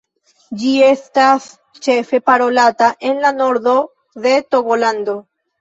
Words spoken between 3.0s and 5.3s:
en la nordo de Togolando.